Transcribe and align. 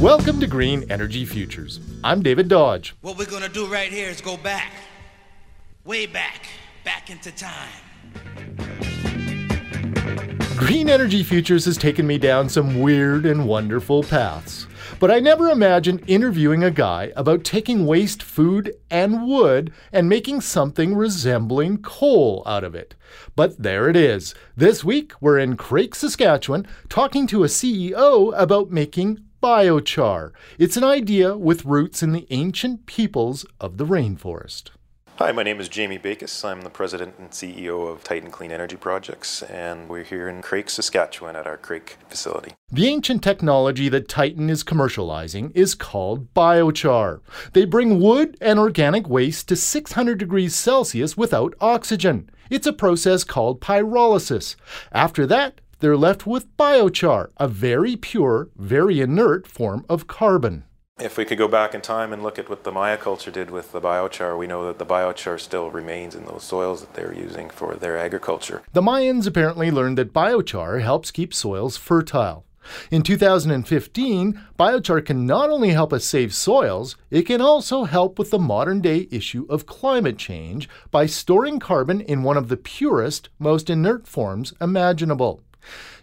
Welcome 0.00 0.40
to 0.40 0.46
Green 0.46 0.90
Energy 0.90 1.26
Futures. 1.26 1.78
I'm 2.02 2.22
David 2.22 2.48
Dodge. 2.48 2.96
What 3.02 3.18
we're 3.18 3.26
gonna 3.26 3.50
do 3.50 3.66
right 3.66 3.92
here 3.92 4.08
is 4.08 4.22
go 4.22 4.38
back, 4.38 4.72
way 5.84 6.06
back, 6.06 6.46
back 6.84 7.10
into 7.10 7.30
time. 7.30 7.68
Green 10.56 10.88
Energy 10.88 11.22
Futures 11.22 11.66
has 11.66 11.76
taken 11.76 12.06
me 12.06 12.16
down 12.16 12.48
some 12.48 12.80
weird 12.80 13.26
and 13.26 13.46
wonderful 13.46 14.02
paths. 14.02 14.66
But 14.98 15.10
I 15.10 15.20
never 15.20 15.50
imagined 15.50 16.02
interviewing 16.06 16.64
a 16.64 16.70
guy 16.70 17.12
about 17.14 17.44
taking 17.44 17.84
waste 17.84 18.22
food 18.22 18.74
and 18.90 19.26
wood 19.26 19.70
and 19.92 20.08
making 20.08 20.40
something 20.40 20.94
resembling 20.94 21.82
coal 21.82 22.42
out 22.46 22.64
of 22.64 22.74
it. 22.74 22.94
But 23.36 23.62
there 23.62 23.86
it 23.86 23.96
is. 23.96 24.34
This 24.56 24.82
week, 24.82 25.12
we're 25.20 25.38
in 25.38 25.58
Craik, 25.58 25.94
Saskatchewan, 25.94 26.66
talking 26.88 27.26
to 27.26 27.44
a 27.44 27.48
CEO 27.48 28.32
about 28.34 28.70
making 28.70 29.26
biochar. 29.42 30.32
It's 30.58 30.76
an 30.76 30.84
idea 30.84 31.36
with 31.36 31.64
roots 31.64 32.02
in 32.02 32.12
the 32.12 32.26
ancient 32.30 32.86
peoples 32.86 33.46
of 33.60 33.78
the 33.78 33.86
rainforest. 33.86 34.70
Hi, 35.16 35.32
my 35.32 35.42
name 35.42 35.60
is 35.60 35.68
Jamie 35.68 35.98
Bakis. 35.98 36.44
I'm 36.46 36.62
the 36.62 36.70
president 36.70 37.16
and 37.18 37.30
CEO 37.30 37.90
of 37.90 38.02
Titan 38.02 38.30
Clean 38.30 38.50
Energy 38.50 38.76
Projects, 38.76 39.42
and 39.42 39.86
we're 39.86 40.02
here 40.02 40.28
in 40.28 40.40
Craik, 40.40 40.70
Saskatchewan 40.70 41.36
at 41.36 41.46
our 41.46 41.58
Craik 41.58 41.96
facility. 42.08 42.52
The 42.72 42.88
ancient 42.88 43.22
technology 43.22 43.90
that 43.90 44.08
Titan 44.08 44.48
is 44.48 44.64
commercializing 44.64 45.52
is 45.54 45.74
called 45.74 46.32
biochar. 46.32 47.20
They 47.52 47.66
bring 47.66 48.00
wood 48.00 48.38
and 48.40 48.58
organic 48.58 49.08
waste 49.08 49.48
to 49.48 49.56
600 49.56 50.16
degrees 50.16 50.54
Celsius 50.54 51.18
without 51.18 51.54
oxygen. 51.60 52.30
It's 52.48 52.66
a 52.66 52.72
process 52.72 53.22
called 53.22 53.60
pyrolysis. 53.60 54.56
After 54.90 55.26
that, 55.26 55.60
they're 55.80 55.96
left 55.96 56.26
with 56.26 56.56
biochar, 56.56 57.30
a 57.38 57.48
very 57.48 57.96
pure, 57.96 58.48
very 58.56 59.00
inert 59.00 59.46
form 59.46 59.84
of 59.88 60.06
carbon. 60.06 60.64
If 61.00 61.16
we 61.16 61.24
could 61.24 61.38
go 61.38 61.48
back 61.48 61.74
in 61.74 61.80
time 61.80 62.12
and 62.12 62.22
look 62.22 62.38
at 62.38 62.50
what 62.50 62.62
the 62.64 62.70
Maya 62.70 62.98
culture 62.98 63.30
did 63.30 63.50
with 63.50 63.72
the 63.72 63.80
biochar, 63.80 64.36
we 64.36 64.46
know 64.46 64.66
that 64.66 64.78
the 64.78 64.84
biochar 64.84 65.40
still 65.40 65.70
remains 65.70 66.14
in 66.14 66.26
those 66.26 66.44
soils 66.44 66.82
that 66.82 66.92
they're 66.92 67.14
using 67.14 67.48
for 67.48 67.74
their 67.74 67.96
agriculture. 67.96 68.62
The 68.74 68.82
Mayans 68.82 69.26
apparently 69.26 69.70
learned 69.70 69.96
that 69.96 70.12
biochar 70.12 70.82
helps 70.82 71.10
keep 71.10 71.32
soils 71.32 71.78
fertile. 71.78 72.44
In 72.90 73.02
2015, 73.02 74.40
biochar 74.58 75.04
can 75.04 75.24
not 75.24 75.48
only 75.48 75.70
help 75.70 75.94
us 75.94 76.04
save 76.04 76.34
soils, 76.34 76.96
it 77.10 77.22
can 77.22 77.40
also 77.40 77.84
help 77.84 78.18
with 78.18 78.30
the 78.30 78.38
modern 78.38 78.82
day 78.82 79.08
issue 79.10 79.46
of 79.48 79.64
climate 79.64 80.18
change 80.18 80.68
by 80.90 81.06
storing 81.06 81.58
carbon 81.58 82.02
in 82.02 82.22
one 82.22 82.36
of 82.36 82.48
the 82.48 82.58
purest, 82.58 83.30
most 83.38 83.70
inert 83.70 84.06
forms 84.06 84.52
imaginable. 84.60 85.40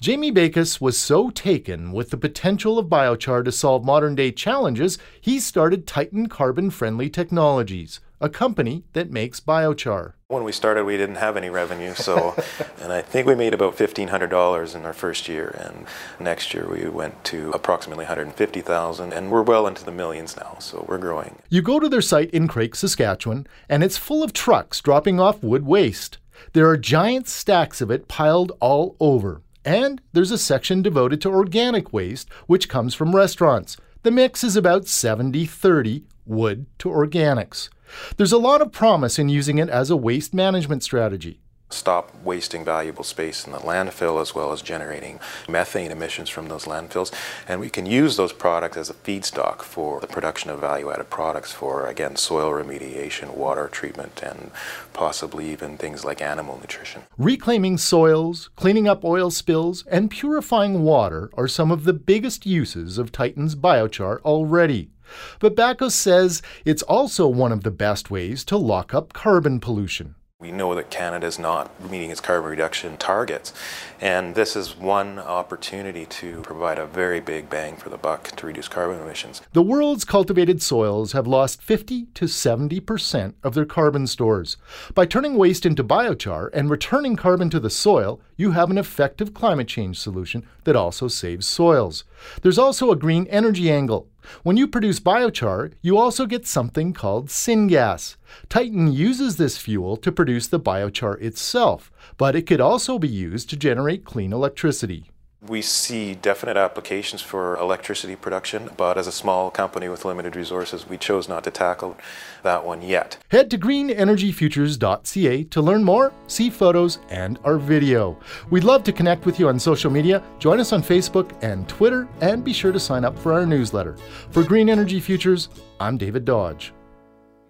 Jamie 0.00 0.30
Bakis 0.30 0.80
was 0.80 0.96
so 0.96 1.28
taken 1.28 1.90
with 1.90 2.10
the 2.10 2.16
potential 2.16 2.78
of 2.78 2.86
biochar 2.86 3.44
to 3.44 3.50
solve 3.50 3.84
modern 3.84 4.14
day 4.14 4.30
challenges, 4.30 4.96
he 5.20 5.40
started 5.40 5.88
Titan 5.88 6.28
Carbon 6.28 6.70
Friendly 6.70 7.10
Technologies, 7.10 7.98
a 8.20 8.28
company 8.28 8.84
that 8.92 9.10
makes 9.10 9.40
biochar. 9.40 10.12
When 10.28 10.44
we 10.44 10.52
started, 10.52 10.84
we 10.84 10.96
didn't 10.96 11.16
have 11.16 11.36
any 11.36 11.50
revenue, 11.50 11.94
so, 11.94 12.36
and 12.80 12.92
I 12.92 13.02
think 13.02 13.26
we 13.26 13.34
made 13.34 13.54
about 13.54 13.76
$1,500 13.76 14.74
in 14.76 14.84
our 14.84 14.92
first 14.92 15.28
year, 15.28 15.48
and 15.58 15.86
next 16.20 16.54
year 16.54 16.68
we 16.70 16.88
went 16.88 17.24
to 17.24 17.50
approximately 17.50 18.04
150,000, 18.04 19.12
and 19.12 19.30
we're 19.32 19.42
well 19.42 19.66
into 19.66 19.84
the 19.84 19.90
millions 19.90 20.36
now, 20.36 20.58
so 20.60 20.84
we're 20.88 20.98
growing. 20.98 21.38
You 21.48 21.60
go 21.60 21.80
to 21.80 21.88
their 21.88 22.02
site 22.02 22.30
in 22.30 22.46
Craik, 22.46 22.76
Saskatchewan, 22.76 23.48
and 23.68 23.82
it's 23.82 23.96
full 23.96 24.22
of 24.22 24.32
trucks 24.32 24.80
dropping 24.80 25.18
off 25.18 25.42
wood 25.42 25.66
waste. 25.66 26.18
There 26.52 26.68
are 26.68 26.76
giant 26.76 27.28
stacks 27.28 27.80
of 27.80 27.90
it 27.90 28.08
piled 28.08 28.52
all 28.60 28.96
over. 29.00 29.42
And 29.64 30.00
there's 30.12 30.30
a 30.30 30.38
section 30.38 30.82
devoted 30.82 31.20
to 31.22 31.30
organic 31.30 31.92
waste, 31.92 32.28
which 32.46 32.68
comes 32.68 32.94
from 32.94 33.14
restaurants. 33.14 33.76
The 34.02 34.10
mix 34.10 34.42
is 34.44 34.56
about 34.56 34.86
70 34.86 35.44
30 35.46 36.04
wood 36.24 36.66
to 36.78 36.88
organics. 36.88 37.68
There's 38.16 38.32
a 38.32 38.38
lot 38.38 38.60
of 38.60 38.72
promise 38.72 39.18
in 39.18 39.28
using 39.28 39.58
it 39.58 39.68
as 39.68 39.90
a 39.90 39.96
waste 39.96 40.32
management 40.32 40.82
strategy 40.82 41.40
stop 41.70 42.14
wasting 42.24 42.64
valuable 42.64 43.04
space 43.04 43.46
in 43.46 43.52
the 43.52 43.58
landfill 43.58 44.20
as 44.20 44.34
well 44.34 44.52
as 44.52 44.62
generating 44.62 45.20
methane 45.48 45.90
emissions 45.90 46.28
from 46.28 46.48
those 46.48 46.64
landfills. 46.64 47.12
And 47.46 47.60
we 47.60 47.70
can 47.70 47.86
use 47.86 48.16
those 48.16 48.32
products 48.32 48.76
as 48.76 48.90
a 48.90 48.94
feedstock 48.94 49.62
for 49.62 50.00
the 50.00 50.06
production 50.06 50.50
of 50.50 50.60
value 50.60 50.90
added 50.90 51.10
products 51.10 51.52
for, 51.52 51.86
again, 51.86 52.16
soil 52.16 52.50
remediation, 52.50 53.34
water 53.34 53.68
treatment, 53.68 54.22
and 54.22 54.50
possibly 54.92 55.50
even 55.50 55.76
things 55.76 56.04
like 56.04 56.22
animal 56.22 56.58
nutrition. 56.58 57.02
Reclaiming 57.18 57.78
soils, 57.78 58.50
cleaning 58.56 58.88
up 58.88 59.04
oil 59.04 59.30
spills, 59.30 59.84
and 59.86 60.10
purifying 60.10 60.82
water 60.82 61.30
are 61.34 61.48
some 61.48 61.70
of 61.70 61.84
the 61.84 61.92
biggest 61.92 62.46
uses 62.46 62.98
of 62.98 63.12
Titan's 63.12 63.54
biochar 63.54 64.20
already. 64.22 64.90
But 65.38 65.56
Bakis 65.56 65.92
says 65.92 66.42
it's 66.64 66.82
also 66.82 67.26
one 67.26 67.52
of 67.52 67.62
the 67.62 67.70
best 67.70 68.10
ways 68.10 68.44
to 68.44 68.56
lock 68.56 68.92
up 68.92 69.12
carbon 69.12 69.60
pollution. 69.60 70.14
We 70.40 70.52
know 70.52 70.72
that 70.76 70.88
Canada 70.88 71.26
is 71.26 71.36
not 71.36 71.90
meeting 71.90 72.12
its 72.12 72.20
carbon 72.20 72.48
reduction 72.48 72.96
targets, 72.96 73.52
and 74.00 74.36
this 74.36 74.54
is 74.54 74.76
one 74.76 75.18
opportunity 75.18 76.06
to 76.06 76.42
provide 76.42 76.78
a 76.78 76.86
very 76.86 77.18
big 77.18 77.50
bang 77.50 77.74
for 77.74 77.88
the 77.88 77.96
buck 77.96 78.30
to 78.36 78.46
reduce 78.46 78.68
carbon 78.68 79.00
emissions. 79.02 79.42
The 79.52 79.64
world's 79.64 80.04
cultivated 80.04 80.62
soils 80.62 81.10
have 81.10 81.26
lost 81.26 81.60
50 81.60 82.04
to 82.14 82.26
70% 82.26 83.34
of 83.42 83.54
their 83.54 83.64
carbon 83.64 84.06
stores. 84.06 84.56
By 84.94 85.06
turning 85.06 85.34
waste 85.34 85.66
into 85.66 85.82
biochar 85.82 86.50
and 86.52 86.70
returning 86.70 87.16
carbon 87.16 87.50
to 87.50 87.58
the 87.58 87.68
soil, 87.68 88.20
you 88.36 88.52
have 88.52 88.70
an 88.70 88.78
effective 88.78 89.34
climate 89.34 89.66
change 89.66 89.98
solution 89.98 90.46
that 90.62 90.76
also 90.76 91.08
saves 91.08 91.48
soils. 91.48 92.04
There's 92.42 92.60
also 92.60 92.92
a 92.92 92.96
green 92.96 93.26
energy 93.26 93.72
angle. 93.72 94.06
When 94.42 94.56
you 94.56 94.68
produce 94.68 95.00
biochar, 95.00 95.72
you 95.82 95.98
also 95.98 96.26
get 96.26 96.46
something 96.46 96.92
called 96.92 97.28
syngas. 97.28 98.16
Titan 98.48 98.92
uses 98.92 99.36
this 99.36 99.58
fuel 99.58 99.96
to 99.98 100.12
produce 100.12 100.48
the 100.48 100.60
biochar 100.60 101.20
itself, 101.20 101.90
but 102.16 102.36
it 102.36 102.42
could 102.46 102.60
also 102.60 102.98
be 102.98 103.08
used 103.08 103.50
to 103.50 103.56
generate 103.56 104.04
clean 104.04 104.32
electricity. 104.32 105.10
We 105.40 105.62
see 105.62 106.16
definite 106.16 106.56
applications 106.56 107.22
for 107.22 107.56
electricity 107.58 108.16
production, 108.16 108.70
but 108.76 108.98
as 108.98 109.06
a 109.06 109.12
small 109.12 109.52
company 109.52 109.88
with 109.88 110.04
limited 110.04 110.34
resources, 110.34 110.88
we 110.88 110.98
chose 110.98 111.28
not 111.28 111.44
to 111.44 111.52
tackle 111.52 111.96
that 112.42 112.66
one 112.66 112.82
yet. 112.82 113.18
Head 113.28 113.48
to 113.52 113.58
greenenergyfutures.ca 113.58 115.44
to 115.44 115.62
learn 115.62 115.84
more, 115.84 116.12
see 116.26 116.50
photos, 116.50 116.98
and 117.08 117.38
our 117.44 117.56
video. 117.56 118.18
We'd 118.50 118.64
love 118.64 118.82
to 118.82 118.92
connect 118.92 119.26
with 119.26 119.38
you 119.38 119.48
on 119.48 119.60
social 119.60 119.92
media. 119.92 120.24
Join 120.40 120.58
us 120.58 120.72
on 120.72 120.82
Facebook 120.82 121.32
and 121.40 121.68
Twitter, 121.68 122.08
and 122.20 122.42
be 122.42 122.52
sure 122.52 122.72
to 122.72 122.80
sign 122.80 123.04
up 123.04 123.16
for 123.16 123.32
our 123.32 123.46
newsletter. 123.46 123.96
For 124.30 124.42
Green 124.42 124.68
Energy 124.68 124.98
Futures, 124.98 125.50
I'm 125.78 125.96
David 125.96 126.24
Dodge. 126.24 126.72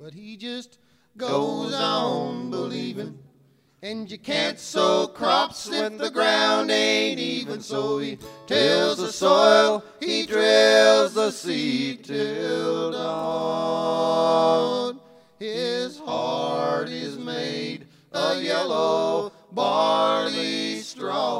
But 0.00 0.14
he 0.14 0.36
just 0.36 0.78
goes 1.16 1.74
on 1.74 2.48
believing. 2.48 3.18
And 3.84 4.08
you 4.08 4.16
can't 4.16 4.60
sow 4.60 5.08
crops 5.08 5.68
if 5.68 5.98
the 5.98 6.08
ground 6.08 6.70
ain't 6.70 7.18
even 7.18 7.60
so. 7.60 7.98
He 7.98 8.16
tills 8.46 8.98
the 8.98 9.10
soil, 9.10 9.82
he 9.98 10.24
drills 10.24 11.14
the 11.14 11.32
seed 11.32 12.04
till 12.04 12.92
dawn. 12.92 14.20
His 15.40 15.98
heart 15.98 16.90
is 16.90 17.18
made 17.18 17.88
of 18.12 18.40
yellow 18.40 19.32
barley 19.50 20.78
straw. 20.82 21.31